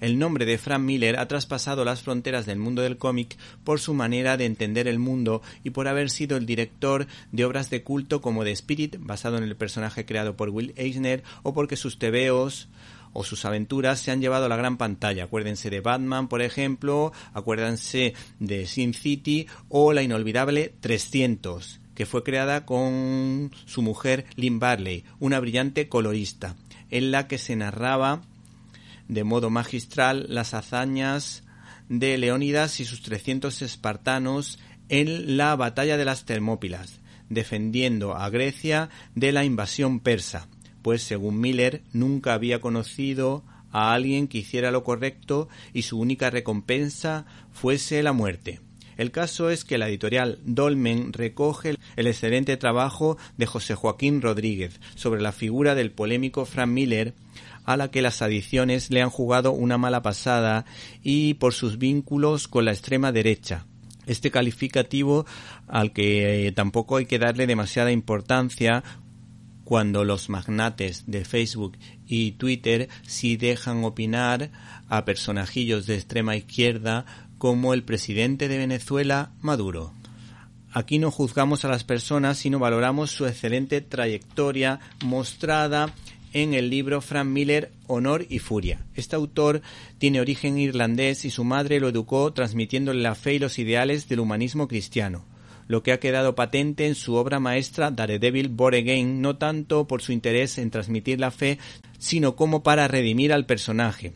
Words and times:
El 0.00 0.18
nombre 0.18 0.46
de 0.46 0.58
Frank 0.58 0.80
Miller 0.80 1.18
ha 1.18 1.26
traspasado 1.26 1.84
las 1.84 2.02
fronteras 2.02 2.46
del 2.46 2.58
mundo 2.58 2.82
del 2.82 2.98
cómic 2.98 3.36
por 3.64 3.80
su 3.80 3.94
manera 3.94 4.36
de 4.36 4.44
entender 4.44 4.86
el 4.86 4.98
mundo 4.98 5.42
y 5.64 5.70
por 5.70 5.88
haber 5.88 6.08
sido 6.10 6.36
el 6.36 6.46
director 6.46 7.06
de 7.32 7.44
obras 7.44 7.68
de 7.70 7.82
culto 7.82 8.20
como 8.20 8.44
The 8.44 8.52
Spirit, 8.52 8.96
basado 9.00 9.38
en 9.38 9.44
el 9.44 9.56
personaje 9.56 10.04
creado 10.04 10.36
por 10.36 10.50
Will 10.50 10.72
Eisner, 10.76 11.24
o 11.42 11.52
porque 11.52 11.76
sus 11.76 11.98
tebeos 11.98 12.68
o 13.12 13.24
sus 13.24 13.44
aventuras 13.44 14.00
se 14.00 14.10
han 14.10 14.20
llevado 14.20 14.46
a 14.46 14.48
la 14.48 14.56
gran 14.56 14.76
pantalla. 14.76 15.24
Acuérdense 15.24 15.70
de 15.70 15.80
Batman, 15.80 16.28
por 16.28 16.42
ejemplo, 16.42 17.12
acuérdense 17.32 18.14
de 18.38 18.66
Sin 18.66 18.94
City 18.94 19.46
o 19.68 19.92
la 19.92 20.02
inolvidable 20.02 20.74
300 20.80 21.80
que 21.98 22.06
fue 22.06 22.22
creada 22.22 22.64
con 22.64 23.50
su 23.66 23.82
mujer 23.82 24.26
Lynn 24.36 24.60
Barley, 24.60 25.02
una 25.18 25.40
brillante 25.40 25.88
colorista, 25.88 26.54
en 26.90 27.10
la 27.10 27.26
que 27.26 27.38
se 27.38 27.56
narraba 27.56 28.22
de 29.08 29.24
modo 29.24 29.50
magistral 29.50 30.26
las 30.28 30.54
hazañas 30.54 31.44
de 31.88 32.18
Leónidas 32.18 32.80
y 32.80 32.84
sus 32.84 33.02
300 33.02 33.62
espartanos 33.62 34.58
en 34.88 35.36
la 35.36 35.56
batalla 35.56 35.96
de 35.96 36.04
las 36.04 36.24
Termópilas, 36.24 37.00
defendiendo 37.28 38.14
a 38.14 38.28
Grecia 38.30 38.90
de 39.14 39.32
la 39.32 39.44
invasión 39.44 40.00
persa, 40.00 40.48
pues 40.82 41.02
según 41.02 41.40
Miller 41.40 41.82
nunca 41.92 42.34
había 42.34 42.60
conocido 42.60 43.44
a 43.70 43.92
alguien 43.92 44.28
que 44.28 44.38
hiciera 44.38 44.70
lo 44.70 44.84
correcto 44.84 45.48
y 45.72 45.82
su 45.82 45.98
única 45.98 46.30
recompensa 46.30 47.26
fuese 47.52 48.02
la 48.02 48.12
muerte. 48.12 48.60
El 48.98 49.12
caso 49.12 49.48
es 49.48 49.64
que 49.64 49.78
la 49.78 49.88
editorial 49.88 50.40
Dolmen 50.44 51.12
recoge 51.12 51.76
el 51.94 52.06
excelente 52.08 52.56
trabajo 52.56 53.16
de 53.36 53.46
José 53.46 53.76
Joaquín 53.76 54.20
Rodríguez 54.20 54.80
sobre 54.96 55.22
la 55.22 55.30
figura 55.30 55.76
del 55.76 55.92
polémico 55.92 56.44
Frank 56.44 56.68
Miller, 56.68 57.14
a 57.64 57.76
la 57.76 57.92
que 57.92 58.02
las 58.02 58.22
adiciones 58.22 58.90
le 58.90 59.00
han 59.00 59.10
jugado 59.10 59.52
una 59.52 59.78
mala 59.78 60.02
pasada 60.02 60.64
y 61.00 61.34
por 61.34 61.54
sus 61.54 61.78
vínculos 61.78 62.48
con 62.48 62.64
la 62.64 62.72
extrema 62.72 63.12
derecha. 63.12 63.66
Este 64.06 64.32
calificativo 64.32 65.26
al 65.68 65.92
que 65.92 66.48
eh, 66.48 66.52
tampoco 66.52 66.96
hay 66.96 67.06
que 67.06 67.20
darle 67.20 67.46
demasiada 67.46 67.92
importancia 67.92 68.82
cuando 69.62 70.02
los 70.02 70.30
magnates 70.30 71.04
de 71.06 71.26
Facebook 71.26 71.76
y 72.06 72.32
Twitter 72.32 72.88
sí 73.06 73.36
dejan 73.36 73.84
opinar 73.84 74.50
a 74.88 75.04
personajillos 75.04 75.86
de 75.86 75.96
extrema 75.96 76.36
izquierda 76.36 77.27
como 77.38 77.72
el 77.72 77.84
presidente 77.84 78.48
de 78.48 78.58
Venezuela, 78.58 79.30
Maduro. 79.40 79.92
Aquí 80.72 80.98
no 80.98 81.10
juzgamos 81.10 81.64
a 81.64 81.68
las 81.68 81.84
personas, 81.84 82.38
sino 82.38 82.58
valoramos 82.58 83.10
su 83.10 83.26
excelente 83.26 83.80
trayectoria 83.80 84.80
mostrada 85.04 85.94
en 86.32 86.52
el 86.52 86.68
libro 86.68 87.00
Frank 87.00 87.26
Miller 87.26 87.72
Honor 87.86 88.26
y 88.28 88.38
Furia. 88.38 88.84
Este 88.94 89.16
autor 89.16 89.62
tiene 89.98 90.20
origen 90.20 90.58
irlandés 90.58 91.24
y 91.24 91.30
su 91.30 91.44
madre 91.44 91.80
lo 91.80 91.88
educó 91.88 92.32
transmitiéndole 92.32 93.00
la 93.00 93.14
fe 93.14 93.34
y 93.34 93.38
los 93.38 93.58
ideales 93.58 94.08
del 94.08 94.20
humanismo 94.20 94.68
cristiano, 94.68 95.24
lo 95.68 95.82
que 95.82 95.92
ha 95.92 96.00
quedado 96.00 96.34
patente 96.34 96.86
en 96.86 96.94
su 96.94 97.14
obra 97.14 97.40
maestra 97.40 97.90
Daredevil 97.90 98.48
Born 98.48 98.74
Again, 98.76 99.22
no 99.22 99.36
tanto 99.36 99.86
por 99.86 100.02
su 100.02 100.12
interés 100.12 100.58
en 100.58 100.70
transmitir 100.70 101.18
la 101.18 101.30
fe, 101.30 101.58
sino 101.98 102.36
como 102.36 102.62
para 102.62 102.88
redimir 102.88 103.32
al 103.32 103.46
personaje, 103.46 104.12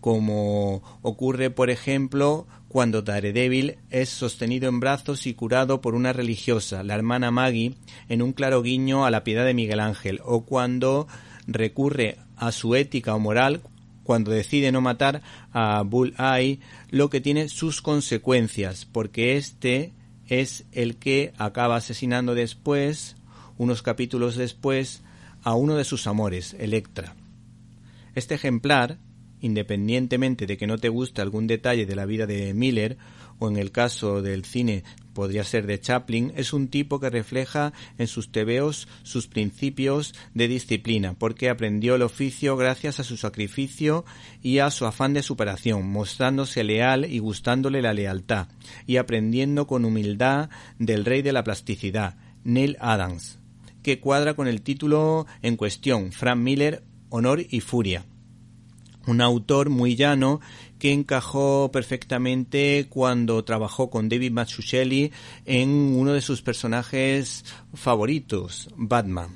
como 0.00 0.82
ocurre, 1.02 1.50
por 1.50 1.70
ejemplo, 1.70 2.46
cuando 2.68 3.02
Daredevil 3.02 3.78
es 3.90 4.08
sostenido 4.08 4.68
en 4.68 4.80
brazos 4.80 5.26
y 5.26 5.34
curado 5.34 5.80
por 5.80 5.94
una 5.94 6.12
religiosa, 6.12 6.82
la 6.82 6.94
hermana 6.94 7.30
Maggie, 7.30 7.74
en 8.08 8.22
un 8.22 8.32
claro 8.32 8.62
guiño 8.62 9.04
a 9.04 9.10
la 9.10 9.24
piedad 9.24 9.44
de 9.44 9.54
Miguel 9.54 9.80
Ángel, 9.80 10.20
o 10.24 10.44
cuando 10.44 11.08
recurre 11.46 12.18
a 12.36 12.52
su 12.52 12.74
ética 12.74 13.14
o 13.14 13.18
moral 13.18 13.62
cuando 14.08 14.30
decide 14.30 14.72
no 14.72 14.80
matar 14.80 15.20
a 15.52 15.82
Bull-Eye, 15.82 16.60
lo 16.88 17.10
que 17.10 17.20
tiene 17.20 17.50
sus 17.50 17.82
consecuencias, 17.82 18.86
porque 18.86 19.36
este 19.36 19.92
es 20.28 20.64
el 20.72 20.96
que 20.96 21.34
acaba 21.36 21.76
asesinando 21.76 22.34
después, 22.34 23.16
unos 23.58 23.82
capítulos 23.82 24.36
después, 24.36 25.02
a 25.42 25.52
uno 25.54 25.76
de 25.76 25.84
sus 25.84 26.06
amores, 26.06 26.56
Electra. 26.58 27.16
Este 28.14 28.34
ejemplar 28.34 28.96
independientemente 29.40 30.46
de 30.46 30.56
que 30.56 30.66
no 30.66 30.78
te 30.78 30.88
guste 30.88 31.22
algún 31.22 31.46
detalle 31.46 31.86
de 31.86 31.96
la 31.96 32.06
vida 32.06 32.26
de 32.26 32.54
Miller, 32.54 32.98
o 33.38 33.48
en 33.48 33.56
el 33.56 33.70
caso 33.70 34.22
del 34.22 34.44
cine 34.44 34.84
podría 35.12 35.44
ser 35.44 35.66
de 35.66 35.80
Chaplin, 35.80 36.32
es 36.36 36.52
un 36.52 36.68
tipo 36.68 37.00
que 37.00 37.10
refleja 37.10 37.72
en 37.98 38.06
sus 38.06 38.30
tebeos 38.30 38.88
sus 39.02 39.26
principios 39.26 40.14
de 40.34 40.48
disciplina, 40.48 41.14
porque 41.14 41.48
aprendió 41.48 41.96
el 41.96 42.02
oficio 42.02 42.56
gracias 42.56 43.00
a 43.00 43.04
su 43.04 43.16
sacrificio 43.16 44.04
y 44.42 44.58
a 44.58 44.70
su 44.70 44.86
afán 44.86 45.14
de 45.14 45.22
superación, 45.22 45.88
mostrándose 45.88 46.62
leal 46.62 47.04
y 47.04 47.18
gustándole 47.18 47.82
la 47.82 47.94
lealtad, 47.94 48.48
y 48.86 48.96
aprendiendo 48.96 49.66
con 49.66 49.84
humildad 49.84 50.50
del 50.78 51.04
rey 51.04 51.22
de 51.22 51.32
la 51.32 51.44
plasticidad, 51.44 52.16
Neil 52.44 52.76
Adams, 52.80 53.38
que 53.82 54.00
cuadra 54.00 54.34
con 54.34 54.46
el 54.46 54.62
título 54.62 55.26
en 55.42 55.56
cuestión, 55.56 56.12
Frank 56.12 56.38
Miller, 56.38 56.84
Honor 57.10 57.44
y 57.48 57.60
Furia 57.60 58.04
un 59.08 59.20
autor 59.20 59.70
muy 59.70 59.96
llano 59.96 60.40
que 60.78 60.92
encajó 60.92 61.70
perfectamente 61.72 62.86
cuando 62.88 63.42
trabajó 63.42 63.90
con 63.90 64.08
David 64.08 64.32
Mazzucchelli 64.32 65.12
en 65.46 65.70
uno 65.70 66.12
de 66.12 66.20
sus 66.20 66.42
personajes 66.42 67.44
favoritos, 67.74 68.68
Batman. 68.76 69.30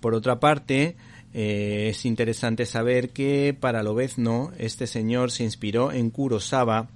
Por 0.00 0.14
otra 0.14 0.40
parte, 0.40 0.96
eh, 1.34 1.88
es 1.90 2.04
interesante 2.06 2.64
saber 2.66 3.10
que 3.10 3.56
para 3.58 3.82
Lobezno 3.82 4.52
este 4.58 4.86
señor 4.86 5.30
se 5.30 5.44
inspiró 5.44 5.92
en 5.92 6.10
Kurosawa 6.10 6.88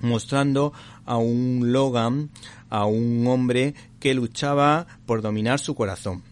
mostrando 0.00 0.72
a 1.04 1.16
un 1.16 1.72
Logan, 1.72 2.30
a 2.70 2.86
un 2.86 3.26
hombre 3.26 3.74
que 4.00 4.14
luchaba 4.14 4.86
por 5.06 5.22
dominar 5.22 5.58
su 5.58 5.74
corazón. 5.74 6.22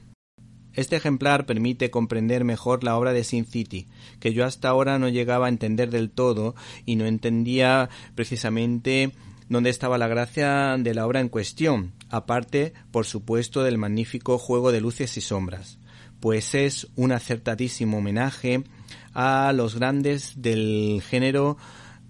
Este 0.75 0.97
ejemplar 0.97 1.47
permite 1.47 1.91
comprender 1.91 2.45
mejor 2.45 2.83
la 2.83 2.97
obra 2.97 3.13
de 3.13 3.25
Sin 3.25 3.47
City, 3.47 3.87
que 4.19 4.33
yo 4.33 4.45
hasta 4.45 4.69
ahora 4.69 4.99
no 4.99 5.09
llegaba 5.09 5.47
a 5.47 5.51
entender 5.51 5.91
del 5.91 6.11
todo 6.11 6.55
y 6.85 6.97
no 6.97 7.07
entendía 7.07 7.89
precisamente 8.15 9.13
dónde 9.49 9.71
estaba 9.71 9.99
la 9.99 10.09
gracia 10.09 10.77
de 10.79 10.95
la 10.95 11.07
obra 11.07 11.21
en 11.21 11.29
cuestión, 11.29 11.93
aparte, 12.11 12.73
por 12.91 13.07
supuesto, 13.07 13.63
del 13.63 13.79
magnífico 13.79 14.39
juego 14.39 14.73
de 14.73 14.81
luces 14.81 15.17
y 15.17 15.21
sombras, 15.21 15.79
pues 16.21 16.55
es 16.55 16.89
un 16.97 17.13
acertadísimo 17.13 17.99
homenaje 17.99 18.65
a 19.13 19.53
los 19.55 19.77
grandes 19.77 20.43
del 20.43 21.03
género 21.07 21.57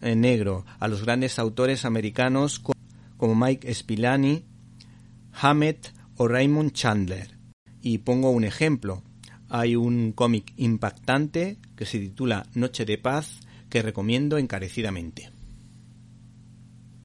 eh, 0.01 0.17
negro, 0.17 0.65
a 0.79 0.89
los 0.89 1.05
grandes 1.05 1.39
autores 1.39 1.85
americanos 1.85 2.63
como 3.17 3.35
Mike 3.35 3.73
Spilani, 3.75 4.45
Hammett 5.33 5.93
o 6.17 6.29
Raymond 6.29 6.73
Chandler. 6.73 7.34
Y 7.87 7.99
pongo 7.99 8.31
un 8.31 8.45
ejemplo. 8.45 9.03
Hay 9.51 9.77
un 9.77 10.13
cómic 10.13 10.55
impactante 10.57 11.59
que 11.77 11.85
se 11.85 11.99
titula 11.99 12.47
Noche 12.55 12.87
de 12.87 12.97
Paz 12.97 13.41
que 13.69 13.83
recomiendo 13.83 14.39
encarecidamente. 14.39 15.34